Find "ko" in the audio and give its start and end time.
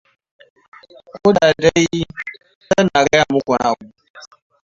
1.17-1.27